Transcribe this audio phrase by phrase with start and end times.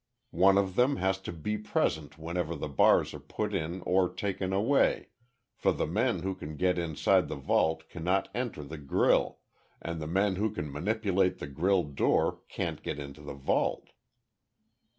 [0.33, 4.51] One of them has to be present whenever the bars are put in or taken
[4.51, 5.09] away,
[5.53, 9.37] for the men who can get inside the vault cannot enter the grille,
[9.79, 13.89] and the men who can manipulate the grille door can't get into the vault."